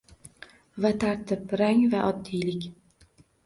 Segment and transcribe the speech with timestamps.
[0.85, 2.69] Va tartib, rang va oddiylik.